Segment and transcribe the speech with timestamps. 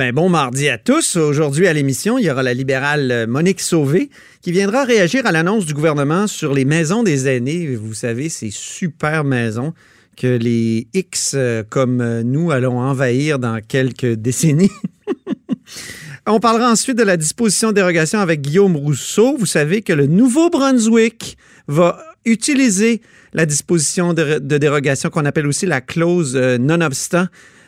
[0.00, 1.16] Ben, bon mardi à tous.
[1.16, 4.08] Aujourd'hui à l'émission, il y aura la libérale Monique Sauvé
[4.40, 7.76] qui viendra réagir à l'annonce du gouvernement sur les maisons des aînés.
[7.76, 9.74] Vous savez, ces super maisons
[10.16, 14.72] que les X euh, comme euh, nous allons envahir dans quelques décennies.
[16.26, 19.36] On parlera ensuite de la disposition dérogation avec Guillaume Rousseau.
[19.36, 21.36] Vous savez que le Nouveau-Brunswick
[21.68, 23.02] va utiliser
[23.34, 27.26] la disposition de, dérogation qu'on appelle aussi la clause euh, non-obstant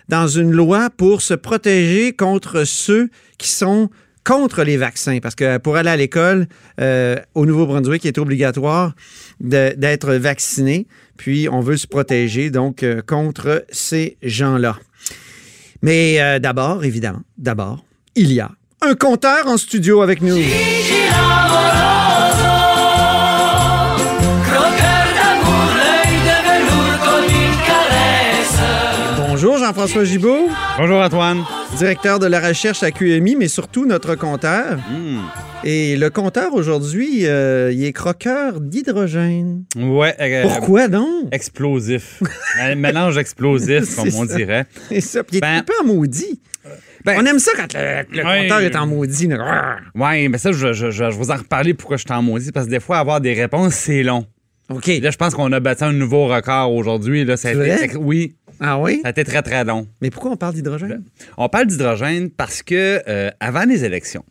[0.08, 3.90] dans une loi pour se protéger contre ceux qui sont
[4.24, 5.18] contre les vaccins.
[5.20, 6.46] Parce que pour aller à l'école,
[7.34, 8.94] au Nouveau-Brunswick, il est obligatoire
[9.40, 10.86] d'être vacciné.
[11.16, 14.76] Puis on veut se protéger donc euh, contre ces gens-là.
[15.82, 18.50] Mais euh, d'abord, évidemment, d'abord, il y a
[18.80, 20.42] un compteur en studio avec nous.
[29.62, 30.48] Jean-François Gibault.
[30.76, 31.44] Bonjour Antoine.
[31.76, 34.78] Directeur de la recherche à QMI, mais surtout notre compteur.
[34.78, 35.20] Hmm.
[35.62, 39.62] Et le compteur aujourd'hui, euh, il est croqueur d'hydrogène.
[39.76, 40.16] Ouais.
[40.20, 41.28] Euh, Pourquoi donc?
[41.30, 42.20] Explosif.
[42.76, 44.64] mélange explosif, comme on dirait.
[44.88, 45.22] C'est ça.
[45.22, 46.40] Puis il est ben, un peu en maudit.
[47.04, 49.28] Ben, on aime ça quand le, compteur est en maudit.
[49.94, 52.50] Oui, mais ça, je, je, je, vais vous en reparler pourquoi je suis en maudit,
[52.50, 54.26] parce que des fois, avoir des réponses, c'est long.
[54.70, 54.86] OK.
[54.86, 57.26] Là, je pense qu'on a battu un nouveau record aujourd'hui.
[57.36, 57.90] C'est vrai?
[57.96, 58.34] Oui.
[58.64, 59.00] Ah oui?
[59.02, 59.88] Ça a été très, très long.
[60.00, 61.02] Mais pourquoi on parle d'hydrogène?
[61.36, 64.24] On parle d'hydrogène parce que euh, avant les élections,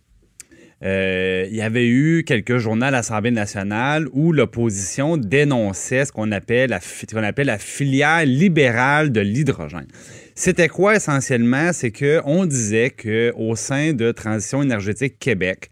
[0.83, 6.31] euh, il y avait eu quelques journaux à l'Assemblée nationale où l'opposition dénonçait ce qu'on
[6.31, 9.87] appelle, la, appelle la filière libérale de l'hydrogène.
[10.33, 11.73] C'était quoi essentiellement?
[11.73, 15.70] C'est qu'on disait qu'au sein de Transition énergétique Québec,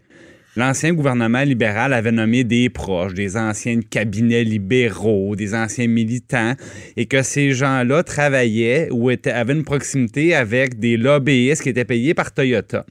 [0.60, 6.52] L'ancien gouvernement libéral avait nommé des proches, des anciens cabinets libéraux, des anciens militants,
[6.98, 11.86] et que ces gens-là travaillaient ou étaient, avaient une proximité avec des lobbyistes qui étaient
[11.86, 12.84] payés par Toyota.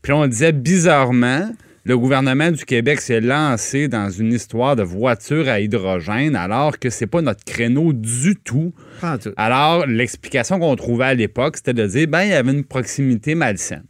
[0.00, 1.50] Puis on disait bizarrement,
[1.82, 6.88] le gouvernement du Québec s'est lancé dans une histoire de voiture à hydrogène alors que
[6.88, 8.72] c'est pas notre créneau du tout.
[9.36, 13.34] Alors, l'explication qu'on trouvait à l'époque, c'était de dire, ben, il y avait une proximité
[13.34, 13.82] malsaine.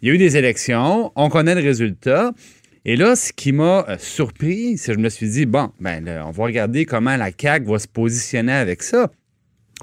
[0.00, 2.32] Il y a eu des élections, on connaît le résultat.
[2.84, 6.08] Et là, ce qui m'a euh, surpris, c'est que je me suis dit, bon, ben,
[6.24, 9.10] on va regarder comment la CAQ va se positionner avec ça.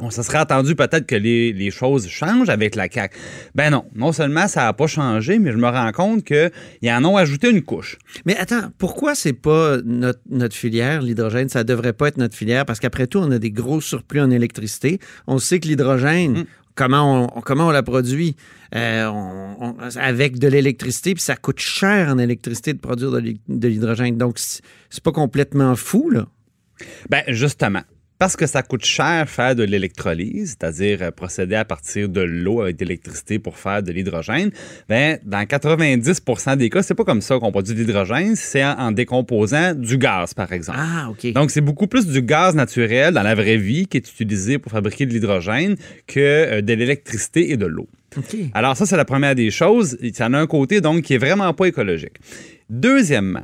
[0.02, 3.18] On se serait attendu peut-être que les, choses changent avec la CAQ.
[3.56, 7.06] Ben non, non seulement ça n'a pas changé, mais je me rends compte qu'ils en
[7.06, 7.98] ont ajouté une couche.
[8.26, 11.48] Mais attends, pourquoi c'est pas notre, filière, l'hydrogène?
[11.48, 14.32] Ça devrait pas être notre filière parce qu'après tout, on a des gros surplus en
[14.32, 15.00] électricité.
[15.28, 18.36] On sait que l'hydrogène, hum comment on, comment la produit
[18.76, 19.10] euh,
[19.96, 24.18] avec de l'électricité, puis ça coûte cher en électricité de produire de l'hydrogène.
[24.18, 26.28] Donc, c'est pas complètement fou, là.
[27.10, 27.84] Ben justement,
[28.18, 32.62] parce que ça coûte cher faire de l'électrolyse, c'est-à-dire euh, procéder à partir de l'eau
[32.62, 34.52] avec de l'électricité pour faire de l'hydrogène,
[34.88, 38.92] ben, dans 90% des cas, c'est pas comme ça qu'on produit de l'hydrogène, c'est en,
[38.92, 40.80] décomposant du gaz, par exemple.
[40.82, 41.32] Ah, OK.
[41.34, 44.72] Donc, c'est beaucoup plus du gaz naturel dans la vraie vie qui est utilisé pour
[44.72, 45.76] fabriquer de l'hydrogène
[46.08, 47.88] que euh, de l'électricité et de l'eau.
[48.18, 48.38] OK.
[48.54, 49.98] Alors, ça, c'est la première des choses.
[50.02, 52.16] Y en a un côté, donc, qui est vraiment pas écologique.
[52.70, 53.44] Deuxièmement,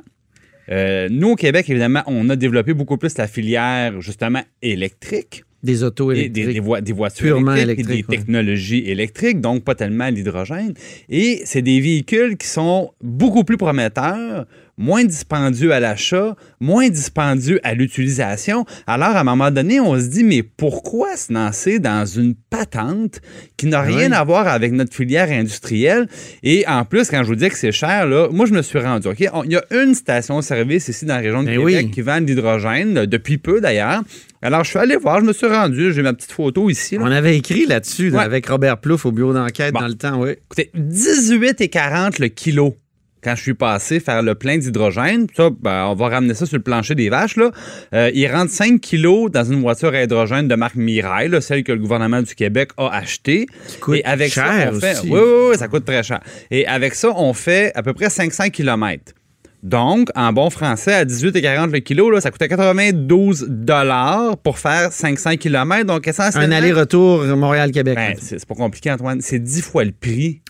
[0.72, 5.44] euh, nous, au Québec, évidemment, on a développé beaucoup plus la filière, justement, électrique.
[5.64, 6.34] Des autos électriques.
[6.46, 10.74] Des, des, voitures électriques, des technologies électriques, donc pas tellement l'hydrogène.
[11.08, 17.59] Et c'est des véhicules qui sont beaucoup plus prometteurs, moins dispendieux à l'achat, moins dispendieux
[17.64, 18.66] à l'utilisation.
[18.88, 23.22] Alors, à un moment donné, on se dit, mais pourquoi se lancer dans une patente
[23.58, 26.08] qui n'a rien à voir avec notre filière industrielle?
[26.44, 28.79] Et en plus, quand je vous dis que c'est cher, là, moi, je me suis
[28.79, 32.02] rendu, OK, il y a une station-service ici dans la région de ben Québec qui
[32.02, 34.02] vend de l'hydrogène, depuis peu d'ailleurs.
[34.41, 36.97] Alors, je suis allé voir, je me suis rendu, j'ai ma petite photo ici.
[37.00, 40.32] On avait écrit là-dessus avec Robert Plouffe au bureau d'enquête dans le temps, oui.
[40.32, 42.76] Écoutez, 18,40 le kilo
[43.23, 46.58] quand je suis passé faire le plein d'hydrogène, ça, ben, on va ramener ça sur
[46.58, 47.52] le plancher des vaches, là.
[47.94, 51.72] Euh, il rentre 5 kilos dans une voiture à hydrogène de marque Mirai, celle que
[51.72, 53.46] le gouvernement du Québec a achetée.
[53.94, 55.09] Et avec ça, on fait, aussi.
[55.09, 56.22] Oui, oui, oui, ça coûte très cher.
[56.50, 59.14] Et avec ça, on fait à peu près 500 km.
[59.63, 64.91] Donc, en bon français, à 18,40 le kilo, là, ça coûtait 92 dollars pour faire
[64.91, 65.85] 500 km.
[65.85, 66.55] Donc, essentiellement...
[66.55, 67.96] Un aller-retour Montréal-Québec.
[67.96, 69.22] Ben, c'est pas compliqué, Antoine.
[69.22, 70.41] C'est 10 fois le prix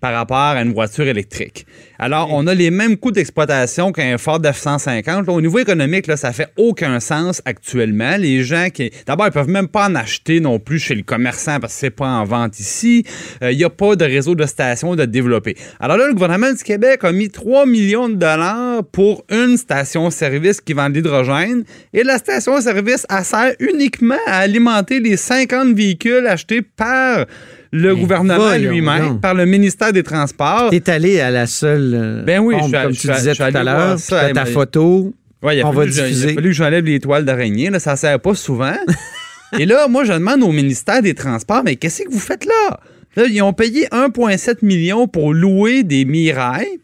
[0.00, 1.66] par rapport à une voiture électrique.
[1.98, 5.26] Alors, on a les mêmes coûts d'exploitation qu'un Ford F-150.
[5.26, 8.16] Là, au niveau économique, là, ça fait aucun sens actuellement.
[8.18, 8.92] Les gens qui...
[9.06, 11.90] D'abord, ils peuvent même pas en acheter non plus chez le commerçant parce que c'est
[11.90, 13.04] pas en vente ici.
[13.42, 15.56] Il n'y a pas de réseau de stations de développer.
[15.80, 18.59] Alors là, le gouvernement du Québec a mis 3 millions de dollars
[18.92, 21.64] pour une station-service qui vend de l'hydrogène.
[21.92, 27.26] Et la station-service, elle sert uniquement à alimenter les 50 véhicules achetés par
[27.72, 30.70] le Mais gouvernement lui-même, par le ministère des Transports.
[30.70, 31.92] T'es allé à la seule.
[31.94, 33.96] euh, Ben oui, pompe, je comme je tu disais tout à l'heure.
[34.34, 35.12] ta photo.
[35.42, 36.28] Ouais, On va diffuser.
[36.28, 37.70] Il a fallu que j'enlève les toiles d'araignée.
[37.78, 38.74] Ça sert pas souvent.
[39.58, 42.78] Et là, moi, je demande au ministère des Transports, mais qu'est-ce que vous faites là?
[43.16, 46.78] Là, ils ont payé 1,7 million pour louer des Mirai.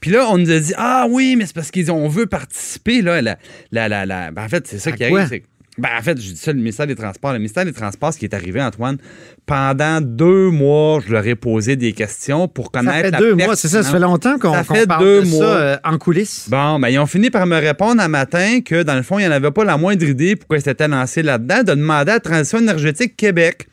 [0.00, 3.02] Puis là, on nous a dit, ah oui, mais c'est parce qu'on veut participer.
[3.02, 3.36] Là, la,
[3.72, 5.20] la, la, la- Ben, en fait, c'est ça À qui quoi?
[5.22, 5.42] arrive.
[5.78, 7.32] Ben, en fait, je dis ça, le ministère des Transports.
[7.32, 8.98] Le ministère des Transports, ce qui est arrivé, Antoine,
[9.46, 13.34] pendant deux mois, je leur ai posé des questions pour Ça connaître fait la deux
[13.34, 13.82] mois, c'est ça?
[13.82, 15.44] Ça fait longtemps qu'on fait parle deux de mois.
[15.46, 16.48] ça euh, en coulisses.
[16.50, 19.22] Bon, ben, ils ont fini par me répondre un matin que, dans le fond, il
[19.22, 22.20] n'y en avait pas la moindre idée pourquoi ils s'étaient lancés là-dedans, de demander à
[22.20, 23.66] Transition énergétique Québec.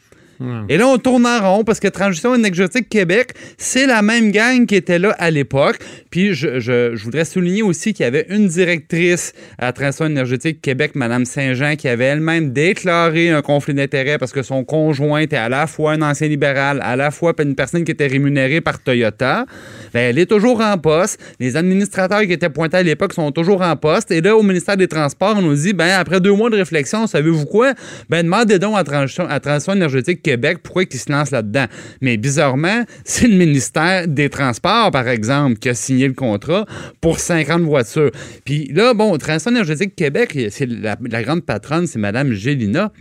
[0.69, 4.65] Et là, on tourne en rond parce que Transition énergétique Québec, c'est la même gang
[4.65, 5.79] qui était là à l'époque.
[6.09, 10.91] Puis je, je- voudrais souligner aussi qu'il y avait une directrice à Transition énergétique Québec,
[10.95, 15.49] Mme Saint-Jean, qui avait elle-même déclaré un conflit d'intérêts parce que son conjoint était à
[15.49, 19.45] la fois un ancien libéral, à la fois une personne qui était rémunérée par Toyota.
[19.93, 21.19] Ben, elle est toujours en poste.
[21.39, 24.11] Les administrateurs qui étaient pointés à l'époque sont toujours en poste.
[24.11, 27.07] Et là, au ministère des Transports, on nous dit, ben, après deux mois de réflexion,
[27.07, 27.73] savez-vous quoi?
[28.09, 31.67] Ben, demandez donc à Transition, à Transition énergétique Québec pourquoi ils se lancent là-dedans?
[32.01, 36.65] Mais bizarrement, c'est le ministère des Transports, par exemple, qui a signé le contrat
[36.99, 38.11] pour 50 voitures.
[38.43, 42.91] Puis là, bon, Transition énergétique Québec, c'est la, grande patronne, c'est Mme Gélina.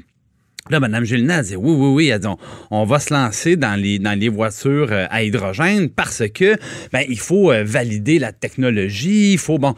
[0.71, 2.09] Là, Mme Gélina a dit oui, oui, oui.
[2.09, 2.37] Elle on,
[2.71, 6.57] on va se lancer dans les, dans les voitures euh, à hydrogène parce que
[6.93, 9.75] ben, il faut euh, valider la technologie, il faut bon.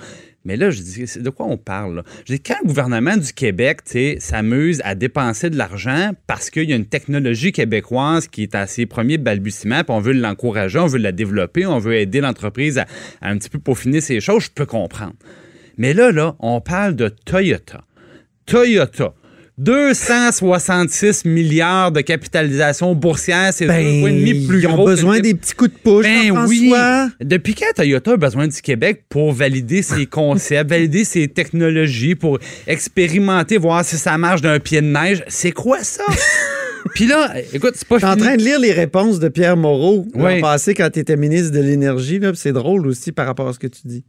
[0.49, 2.03] Mais là, je dis, c'est de quoi on parle?
[2.25, 3.81] Je dis, quand le gouvernement du Québec
[4.19, 8.67] s'amuse à dépenser de l'argent parce qu'il y a une technologie québécoise qui est à
[8.67, 12.79] ses premiers balbutiements, puis on veut l'encourager, on veut la développer, on veut aider l'entreprise
[12.79, 12.87] à,
[13.21, 15.13] à un petit peu peaufiner ses choses, je peux comprendre.
[15.77, 17.85] Mais là, là, on parle de Toyota.
[18.47, 19.13] Toyota.
[19.59, 24.87] 266 milliards de capitalisation boursière, c'est Ben, deux fois et demi plus ils ont gros
[24.87, 26.73] besoin des petits coups de pouce, ben oui.
[27.21, 32.39] Depuis quand Toyota a besoin du Québec pour valider ses concepts, valider ses technologies, pour
[32.67, 35.25] expérimenter, voir si ça marche d'un pied de neige?
[35.27, 36.05] C'est quoi ça?
[36.95, 39.57] Puis là, écoute, c'est pas Je suis en train de lire les réponses de Pierre
[39.57, 40.41] Moreau l'an Oui.
[40.41, 42.21] passé quand tu étais ministre de l'Énergie.
[42.35, 44.05] C'est drôle aussi par rapport à ce que tu dis.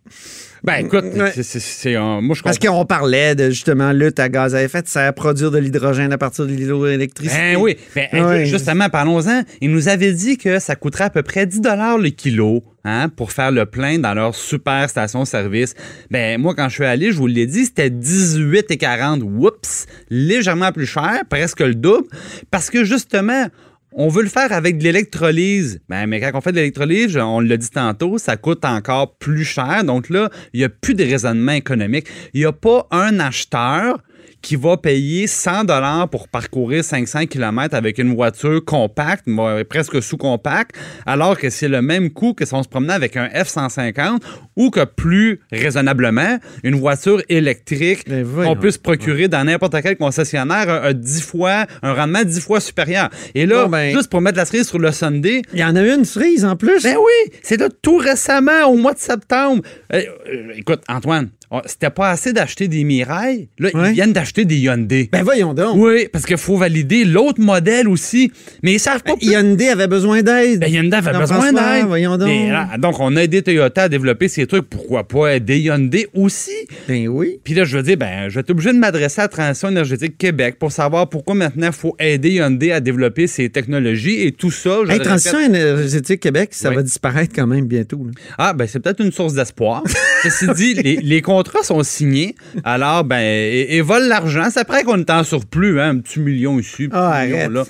[0.63, 1.31] Ben écoute, Ouais.
[1.41, 4.87] c'est- un- moi je Parce qu'on parlait de justement lutte à gaz à effet de
[4.87, 7.53] serre, produire de l'hydrogène à partir de l'hydroélectricité.
[7.53, 7.77] Ben oui.
[7.95, 8.45] Ben, Ouais.
[8.45, 9.43] Justement, parlons-en.
[9.61, 11.61] Ils nous avaient dit que ça coûterait à peu près 10
[11.97, 15.75] le kilo hein, pour faire le plein dans leur super station-service.
[16.11, 19.21] Ben moi, quand je suis allé, je vous l'ai dit, c'était 18,40.
[19.21, 19.85] Oups!
[20.09, 22.07] Légèrement plus cher, presque le double.
[22.51, 23.47] Parce que justement,
[23.91, 25.81] on veut le faire avec de l'électrolyse.
[25.89, 29.43] Ben, mais quand on fait de l'électrolyse, on l'a dit tantôt, ça coûte encore plus
[29.43, 29.83] cher.
[29.83, 32.07] Donc là, il n'y a plus de raisonnement économique.
[32.33, 33.99] Il n'y a pas un acheteur
[34.41, 39.25] qui va payer 100 dollars pour parcourir 500 km avec une voiture compacte,
[39.69, 40.75] presque sous-compacte,
[41.05, 44.19] alors que c'est le même coût que si on se promenait avec un F-150
[44.55, 49.97] ou que plus raisonnablement, une voiture électrique Ben qu'on peut se procurer dans n'importe quel
[49.97, 53.09] concessionnaire 10 fois, un rendement 10 fois supérieur.
[53.35, 55.75] Et là, Bon, ben- juste pour mettre la cerise sur le Sunday, Il y en
[55.75, 56.83] a eu une cerise en plus.
[56.83, 59.63] ben oui, c'est là tout récemment, au mois de septembre.
[59.93, 61.29] Euh, euh, écoute, Antoine,
[61.65, 63.49] c'était pas assez d'acheter des Mirai.
[63.59, 63.89] Là, Ouais.
[63.89, 65.09] ils viennent d'acheter des Hyundai.
[65.11, 65.75] Ben voyons donc.
[65.77, 68.31] oui, parce qu'il faut valider l'autre modèle aussi.
[68.63, 69.15] Mais ils savent pas.
[69.15, 70.59] Ben, Hyundai avait besoin d'aide.
[70.59, 71.85] Ben, Hyundai avait besoin d'aide.
[71.87, 72.29] Voyons donc.
[72.29, 74.69] Là, donc, on a aidé Toyota à développer ces trucs.
[74.69, 76.51] Pourquoi pas aider Hyundai aussi?
[76.87, 77.39] Ben oui.
[77.43, 80.17] Puis là, je veux dire, ben, je vais être obligé de m'adresser à Transition énergétique
[80.17, 84.51] Québec pour savoir pourquoi maintenant il faut aider Hyundai à développer ses technologies et tout
[84.51, 84.79] ça.
[84.85, 86.75] je Hey, Transition répète- énergétique Québec, ça Oui.
[86.75, 88.03] va disparaître quand même bientôt.
[88.05, 88.11] là.
[88.37, 89.83] Ah, ben c'est peut-être une source d'espoir.
[90.23, 92.35] Ceci dit, les, les contrats sont signés.
[92.63, 94.47] Alors, ben, et, et volent l'argent.
[94.51, 97.63] C'est après qu'on est en surplus, hein, un petit million ici, un Ah, million là.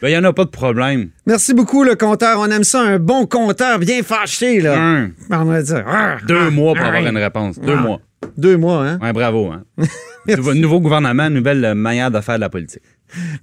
[0.00, 1.10] Ben, il n'y en a pas de problème.
[1.26, 2.38] Merci beaucoup, le compteur.
[2.40, 4.60] On aime ça, un bon compteur bien fâché.
[4.60, 4.76] Là.
[4.76, 5.84] Un, On va dire.
[5.86, 7.60] ah, deux ah, mois pour avoir une réponse.
[7.60, 8.00] Deux mois.
[8.36, 8.98] Deux mois, hein?
[9.00, 9.50] Ouais, bravo.
[9.52, 9.62] Hein.
[10.28, 12.82] nouveau, nouveau gouvernement, nouvelle manière de faire de la politique.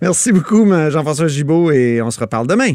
[0.01, 2.73] Merci beaucoup, Jean-François Gibault, et on se reparle demain.